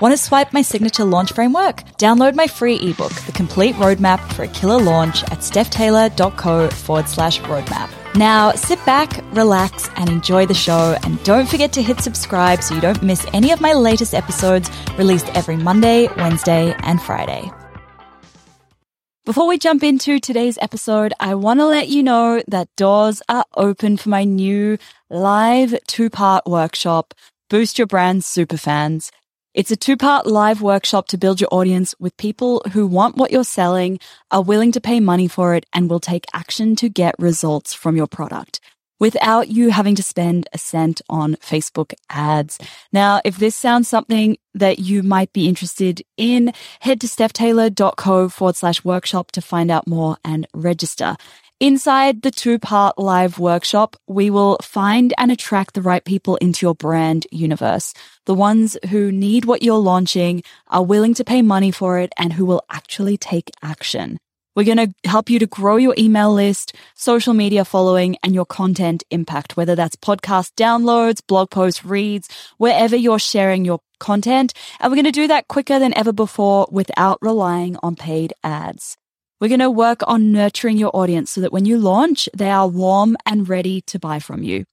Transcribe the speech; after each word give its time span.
Want 0.00 0.16
to 0.16 0.16
swipe 0.16 0.54
my 0.54 0.62
signature 0.62 1.04
launch 1.04 1.34
framework? 1.34 1.84
Download 1.98 2.34
my 2.34 2.46
free 2.46 2.76
ebook, 2.76 3.12
The 3.12 3.32
Complete 3.32 3.74
Roadmap 3.74 4.32
for 4.32 4.44
a 4.44 4.48
Killer 4.48 4.80
Launch 4.82 5.22
at 5.24 5.40
stephtaylor.co 5.40 6.70
forward 6.70 7.06
slash 7.06 7.38
roadmap. 7.42 7.90
Now 8.14 8.52
sit 8.52 8.82
back, 8.86 9.22
relax, 9.34 9.90
and 9.96 10.08
enjoy 10.08 10.46
the 10.46 10.54
show. 10.54 10.96
And 11.02 11.22
don't 11.22 11.46
forget 11.46 11.74
to 11.74 11.82
hit 11.82 12.00
subscribe 12.00 12.62
so 12.62 12.74
you 12.74 12.80
don't 12.80 13.02
miss 13.02 13.26
any 13.34 13.50
of 13.50 13.60
my 13.60 13.74
latest 13.74 14.14
episodes 14.14 14.70
released 14.96 15.28
every 15.36 15.56
Monday, 15.56 16.08
Wednesday, 16.16 16.74
and 16.78 17.00
Friday. 17.02 17.50
Before 19.26 19.46
we 19.46 19.58
jump 19.58 19.82
into 19.82 20.18
today's 20.18 20.56
episode, 20.62 21.12
I 21.20 21.34
want 21.34 21.60
to 21.60 21.66
let 21.66 21.88
you 21.88 22.02
know 22.02 22.42
that 22.48 22.74
doors 22.74 23.20
are 23.28 23.44
open 23.54 23.98
for 23.98 24.08
my 24.08 24.24
new 24.24 24.78
live 25.10 25.74
two 25.86 26.08
part 26.08 26.46
workshop, 26.46 27.12
Boost 27.50 27.76
Your 27.78 27.86
Brand's 27.86 28.24
Superfans. 28.24 29.10
It's 29.52 29.72
a 29.72 29.76
two 29.76 29.96
part 29.96 30.28
live 30.28 30.62
workshop 30.62 31.08
to 31.08 31.18
build 31.18 31.40
your 31.40 31.48
audience 31.50 31.92
with 31.98 32.16
people 32.16 32.62
who 32.72 32.86
want 32.86 33.16
what 33.16 33.32
you're 33.32 33.42
selling, 33.42 33.98
are 34.30 34.42
willing 34.42 34.70
to 34.72 34.80
pay 34.80 35.00
money 35.00 35.26
for 35.26 35.56
it, 35.56 35.66
and 35.72 35.90
will 35.90 35.98
take 35.98 36.24
action 36.32 36.76
to 36.76 36.88
get 36.88 37.16
results 37.18 37.74
from 37.74 37.96
your 37.96 38.06
product 38.06 38.60
without 39.00 39.48
you 39.48 39.70
having 39.70 39.96
to 39.96 40.04
spend 40.04 40.46
a 40.52 40.58
cent 40.58 41.00
on 41.08 41.34
Facebook 41.36 41.94
ads. 42.10 42.58
Now, 42.92 43.20
if 43.24 43.38
this 43.38 43.56
sounds 43.56 43.88
something 43.88 44.36
that 44.54 44.78
you 44.78 45.02
might 45.02 45.32
be 45.32 45.48
interested 45.48 46.02
in, 46.16 46.52
head 46.80 47.00
to 47.00 47.08
stephtaylor.co 47.08 48.28
forward 48.28 48.56
slash 48.56 48.84
workshop 48.84 49.32
to 49.32 49.40
find 49.40 49.70
out 49.70 49.88
more 49.88 50.18
and 50.24 50.46
register. 50.54 51.16
Inside 51.62 52.22
the 52.22 52.30
two 52.30 52.58
part 52.58 52.96
live 52.96 53.38
workshop, 53.38 53.94
we 54.06 54.30
will 54.30 54.56
find 54.62 55.12
and 55.18 55.30
attract 55.30 55.74
the 55.74 55.82
right 55.82 56.02
people 56.02 56.36
into 56.36 56.64
your 56.64 56.74
brand 56.74 57.26
universe. 57.30 57.92
The 58.24 58.32
ones 58.32 58.78
who 58.88 59.12
need 59.12 59.44
what 59.44 59.62
you're 59.62 59.76
launching, 59.76 60.42
are 60.68 60.82
willing 60.82 61.12
to 61.12 61.22
pay 61.22 61.42
money 61.42 61.70
for 61.70 61.98
it, 61.98 62.14
and 62.16 62.32
who 62.32 62.46
will 62.46 62.64
actually 62.70 63.18
take 63.18 63.50
action. 63.62 64.16
We're 64.56 64.64
going 64.74 64.78
to 64.88 64.94
help 65.04 65.28
you 65.28 65.38
to 65.38 65.46
grow 65.46 65.76
your 65.76 65.94
email 65.98 66.32
list, 66.32 66.74
social 66.94 67.34
media 67.34 67.66
following, 67.66 68.16
and 68.22 68.34
your 68.34 68.46
content 68.46 69.04
impact, 69.10 69.58
whether 69.58 69.74
that's 69.74 69.96
podcast 69.96 70.52
downloads, 70.54 71.20
blog 71.26 71.50
posts, 71.50 71.84
reads, 71.84 72.30
wherever 72.56 72.96
you're 72.96 73.18
sharing 73.18 73.66
your 73.66 73.80
content. 73.98 74.54
And 74.80 74.90
we're 74.90 74.96
going 74.96 75.04
to 75.04 75.12
do 75.12 75.28
that 75.28 75.48
quicker 75.48 75.78
than 75.78 75.92
ever 75.94 76.14
before 76.14 76.68
without 76.72 77.18
relying 77.20 77.76
on 77.82 77.96
paid 77.96 78.32
ads. 78.42 78.96
We're 79.40 79.48
going 79.48 79.60
to 79.60 79.70
work 79.70 80.02
on 80.06 80.32
nurturing 80.32 80.76
your 80.76 80.94
audience 80.94 81.30
so 81.30 81.40
that 81.40 81.52
when 81.52 81.64
you 81.64 81.78
launch, 81.78 82.28
they 82.36 82.50
are 82.50 82.68
warm 82.68 83.16
and 83.24 83.48
ready 83.48 83.80
to 83.82 83.98
buy 83.98 84.18
from 84.18 84.42
you. 84.42 84.64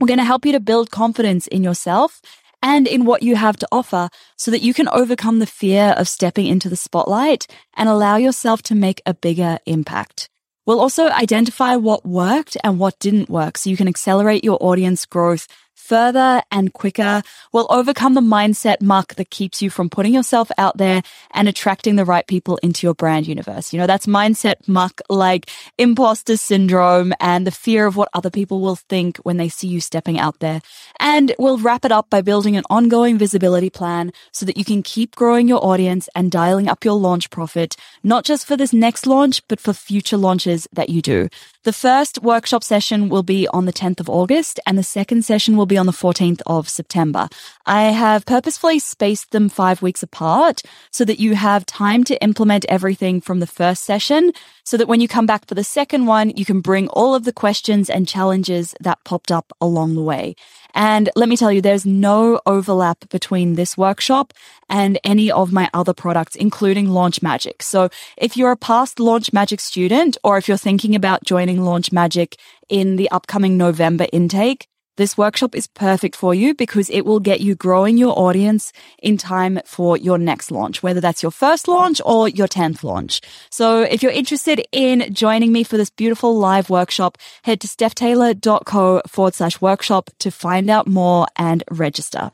We're 0.00 0.06
going 0.06 0.18
to 0.18 0.24
help 0.24 0.46
you 0.46 0.52
to 0.52 0.60
build 0.60 0.90
confidence 0.90 1.46
in 1.46 1.62
yourself 1.62 2.22
and 2.62 2.88
in 2.88 3.04
what 3.04 3.22
you 3.22 3.36
have 3.36 3.58
to 3.58 3.68
offer 3.70 4.08
so 4.38 4.50
that 4.50 4.62
you 4.62 4.72
can 4.72 4.88
overcome 4.88 5.38
the 5.38 5.46
fear 5.46 5.94
of 5.98 6.08
stepping 6.08 6.46
into 6.46 6.70
the 6.70 6.76
spotlight 6.76 7.46
and 7.74 7.90
allow 7.90 8.16
yourself 8.16 8.62
to 8.62 8.74
make 8.74 9.02
a 9.04 9.12
bigger 9.12 9.58
impact. 9.66 10.30
We'll 10.64 10.80
also 10.80 11.08
identify 11.08 11.76
what 11.76 12.06
worked 12.06 12.56
and 12.64 12.78
what 12.78 12.98
didn't 12.98 13.28
work 13.28 13.58
so 13.58 13.68
you 13.68 13.76
can 13.76 13.86
accelerate 13.86 14.44
your 14.44 14.56
audience 14.62 15.04
growth 15.04 15.46
further 15.76 16.42
and 16.50 16.72
quicker 16.72 17.22
will 17.52 17.66
overcome 17.70 18.14
the 18.14 18.20
mindset 18.20 18.82
muck 18.82 19.14
that 19.14 19.30
keeps 19.30 19.62
you 19.62 19.70
from 19.70 19.88
putting 19.88 20.12
yourself 20.12 20.50
out 20.58 20.78
there 20.78 21.02
and 21.30 21.48
attracting 21.48 21.94
the 21.96 22.04
right 22.04 22.26
people 22.26 22.56
into 22.62 22.86
your 22.86 22.94
brand 22.94 23.26
universe. 23.28 23.72
You 23.72 23.78
know, 23.78 23.86
that's 23.86 24.06
mindset 24.06 24.66
muck 24.66 25.00
like 25.08 25.50
imposter 25.78 26.36
syndrome 26.36 27.12
and 27.20 27.46
the 27.46 27.50
fear 27.50 27.86
of 27.86 27.96
what 27.96 28.08
other 28.14 28.30
people 28.30 28.60
will 28.60 28.76
think 28.76 29.18
when 29.18 29.36
they 29.36 29.48
see 29.48 29.68
you 29.68 29.80
stepping 29.80 30.18
out 30.18 30.40
there. 30.40 30.60
And 30.98 31.34
we'll 31.38 31.58
wrap 31.58 31.84
it 31.84 31.92
up 31.92 32.10
by 32.10 32.22
building 32.22 32.56
an 32.56 32.64
ongoing 32.70 33.18
visibility 33.18 33.70
plan 33.70 34.12
so 34.32 34.46
that 34.46 34.56
you 34.56 34.64
can 34.64 34.82
keep 34.82 35.14
growing 35.14 35.46
your 35.46 35.64
audience 35.64 36.08
and 36.14 36.32
dialing 36.32 36.68
up 36.68 36.84
your 36.84 36.94
launch 36.94 37.30
profit, 37.30 37.76
not 38.02 38.24
just 38.24 38.46
for 38.46 38.56
this 38.56 38.72
next 38.72 39.06
launch, 39.06 39.42
but 39.46 39.60
for 39.60 39.72
future 39.72 40.16
launches 40.16 40.66
that 40.72 40.88
you 40.88 41.02
do. 41.02 41.28
The 41.64 41.72
first 41.72 42.22
workshop 42.22 42.62
session 42.62 43.08
will 43.08 43.22
be 43.24 43.48
on 43.48 43.66
the 43.66 43.72
10th 43.72 44.00
of 44.00 44.08
August 44.08 44.60
and 44.66 44.78
the 44.78 44.82
second 44.82 45.24
session 45.24 45.56
will 45.66 45.74
be 45.74 45.78
on 45.78 45.86
the 45.86 45.92
14th 45.92 46.42
of 46.46 46.68
September. 46.68 47.28
I 47.66 47.84
have 47.90 48.24
purposefully 48.24 48.78
spaced 48.78 49.32
them 49.32 49.48
five 49.48 49.82
weeks 49.82 50.00
apart 50.00 50.62
so 50.92 51.04
that 51.04 51.18
you 51.18 51.34
have 51.34 51.66
time 51.66 52.04
to 52.04 52.22
implement 52.22 52.64
everything 52.68 53.20
from 53.20 53.40
the 53.40 53.48
first 53.48 53.82
session 53.82 54.30
so 54.62 54.76
that 54.76 54.86
when 54.86 55.00
you 55.00 55.08
come 55.08 55.26
back 55.26 55.46
for 55.48 55.56
the 55.56 55.64
second 55.64 56.06
one, 56.06 56.30
you 56.30 56.44
can 56.44 56.60
bring 56.60 56.86
all 56.88 57.16
of 57.16 57.24
the 57.24 57.32
questions 57.32 57.90
and 57.90 58.06
challenges 58.06 58.74
that 58.80 59.02
popped 59.04 59.32
up 59.32 59.52
along 59.60 59.96
the 59.96 60.02
way. 60.02 60.36
And 60.72 61.10
let 61.16 61.28
me 61.28 61.36
tell 61.36 61.50
you, 61.50 61.60
there's 61.60 61.86
no 61.86 62.40
overlap 62.46 63.08
between 63.08 63.54
this 63.54 63.76
workshop 63.76 64.32
and 64.68 65.00
any 65.02 65.32
of 65.32 65.52
my 65.52 65.68
other 65.74 65.94
products, 65.94 66.36
including 66.36 66.90
Launch 66.90 67.22
Magic. 67.22 67.62
So 67.62 67.88
if 68.16 68.36
you're 68.36 68.52
a 68.52 68.56
past 68.56 69.00
Launch 69.00 69.32
Magic 69.32 69.58
student 69.58 70.16
or 70.22 70.38
if 70.38 70.46
you're 70.46 70.56
thinking 70.56 70.94
about 70.94 71.24
joining 71.24 71.62
Launch 71.62 71.90
Magic 71.90 72.36
in 72.68 72.96
the 72.96 73.10
upcoming 73.10 73.56
November 73.56 74.06
intake, 74.12 74.68
this 74.96 75.16
workshop 75.16 75.54
is 75.54 75.66
perfect 75.66 76.16
for 76.16 76.34
you 76.34 76.54
because 76.54 76.90
it 76.90 77.02
will 77.02 77.20
get 77.20 77.40
you 77.40 77.54
growing 77.54 77.96
your 77.96 78.18
audience 78.18 78.72
in 79.02 79.16
time 79.16 79.60
for 79.64 79.96
your 79.96 80.18
next 80.18 80.50
launch, 80.50 80.82
whether 80.82 81.00
that's 81.00 81.22
your 81.22 81.32
first 81.32 81.68
launch 81.68 82.00
or 82.04 82.28
your 82.28 82.48
10th 82.48 82.82
launch. 82.82 83.20
So 83.50 83.82
if 83.82 84.02
you're 84.02 84.12
interested 84.12 84.64
in 84.72 85.12
joining 85.14 85.52
me 85.52 85.64
for 85.64 85.76
this 85.76 85.90
beautiful 85.90 86.36
live 86.36 86.70
workshop, 86.70 87.18
head 87.42 87.60
to 87.60 87.68
stephtaylor.co 87.68 89.02
forward 89.06 89.34
slash 89.34 89.60
workshop 89.60 90.10
to 90.18 90.30
find 90.30 90.70
out 90.70 90.86
more 90.86 91.26
and 91.36 91.62
register. 91.70 92.32